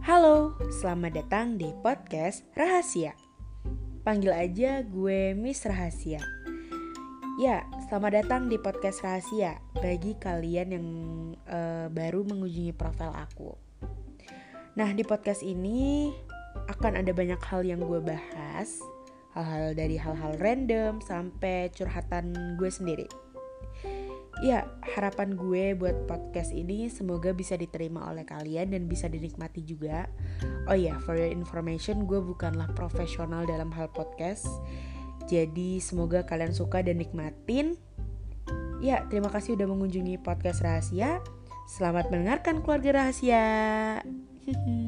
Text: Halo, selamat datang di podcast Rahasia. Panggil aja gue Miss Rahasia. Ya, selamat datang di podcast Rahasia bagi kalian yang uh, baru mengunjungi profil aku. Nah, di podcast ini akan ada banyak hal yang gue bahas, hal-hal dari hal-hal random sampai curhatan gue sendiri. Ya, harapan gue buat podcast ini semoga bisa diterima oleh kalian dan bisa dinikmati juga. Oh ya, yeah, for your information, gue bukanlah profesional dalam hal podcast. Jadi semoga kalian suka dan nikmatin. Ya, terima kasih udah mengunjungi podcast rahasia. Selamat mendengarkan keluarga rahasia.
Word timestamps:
Halo, 0.00 0.56
selamat 0.80 1.12
datang 1.12 1.60
di 1.60 1.76
podcast 1.84 2.40
Rahasia. 2.56 3.12
Panggil 4.00 4.32
aja 4.32 4.80
gue 4.80 5.36
Miss 5.36 5.60
Rahasia. 5.68 6.24
Ya, 7.36 7.68
selamat 7.84 8.24
datang 8.24 8.48
di 8.48 8.56
podcast 8.56 9.04
Rahasia 9.04 9.60
bagi 9.76 10.16
kalian 10.16 10.68
yang 10.72 10.86
uh, 11.44 11.92
baru 11.92 12.24
mengunjungi 12.24 12.72
profil 12.72 13.12
aku. 13.12 13.52
Nah, 14.72 14.88
di 14.96 15.04
podcast 15.04 15.44
ini 15.44 16.08
akan 16.72 16.96
ada 16.96 17.12
banyak 17.12 17.40
hal 17.44 17.60
yang 17.60 17.84
gue 17.84 18.00
bahas, 18.00 18.80
hal-hal 19.36 19.76
dari 19.76 20.00
hal-hal 20.00 20.32
random 20.40 21.04
sampai 21.04 21.68
curhatan 21.76 22.56
gue 22.56 22.72
sendiri. 22.72 23.29
Ya, 24.40 24.64
harapan 24.96 25.36
gue 25.36 25.76
buat 25.76 26.08
podcast 26.08 26.56
ini 26.56 26.88
semoga 26.88 27.36
bisa 27.36 27.60
diterima 27.60 28.08
oleh 28.08 28.24
kalian 28.24 28.72
dan 28.72 28.88
bisa 28.88 29.04
dinikmati 29.04 29.60
juga. 29.60 30.08
Oh 30.64 30.72
ya, 30.72 30.96
yeah, 30.96 30.96
for 31.04 31.12
your 31.12 31.28
information, 31.28 32.08
gue 32.08 32.24
bukanlah 32.24 32.72
profesional 32.72 33.44
dalam 33.44 33.68
hal 33.76 33.92
podcast. 33.92 34.48
Jadi 35.28 35.76
semoga 35.84 36.24
kalian 36.24 36.56
suka 36.56 36.80
dan 36.80 37.04
nikmatin. 37.04 37.76
Ya, 38.80 39.04
terima 39.12 39.28
kasih 39.28 39.60
udah 39.60 39.68
mengunjungi 39.68 40.16
podcast 40.24 40.64
rahasia. 40.64 41.20
Selamat 41.68 42.08
mendengarkan 42.08 42.64
keluarga 42.64 43.04
rahasia. 43.04 43.44